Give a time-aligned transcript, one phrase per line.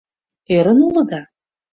[0.55, 1.21] Ӧрын улыда?